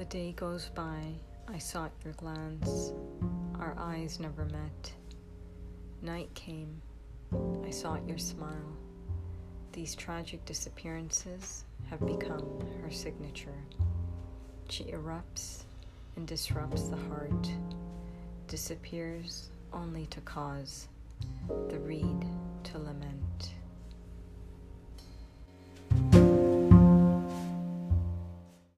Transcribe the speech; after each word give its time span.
The 0.00 0.06
day 0.06 0.32
goes 0.32 0.70
by, 0.74 1.12
I 1.46 1.58
sought 1.58 1.92
your 2.02 2.14
glance. 2.14 2.94
Our 3.58 3.76
eyes 3.78 4.18
never 4.18 4.46
met. 4.46 4.92
Night 6.00 6.32
came, 6.32 6.80
I 7.66 7.68
sought 7.68 8.08
your 8.08 8.16
smile. 8.16 8.78
These 9.72 9.94
tragic 9.94 10.42
disappearances 10.46 11.66
have 11.90 12.00
become 12.06 12.66
her 12.80 12.90
signature. 12.90 13.62
She 14.70 14.84
erupts 14.84 15.64
and 16.16 16.26
disrupts 16.26 16.84
the 16.84 16.96
heart, 16.96 17.50
disappears 18.48 19.50
only 19.70 20.06
to 20.06 20.22
cause 20.22 20.88
the 21.68 21.78
reed. 21.78 22.24